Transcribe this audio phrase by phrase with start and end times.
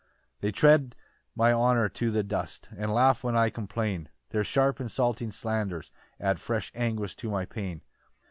[0.37, 0.95] 5 "They tread
[1.35, 6.39] my honour to the dust, "And laugh when I complain "Their sharp insulting slanders add
[6.39, 7.83] "Fresh anguish to my pain.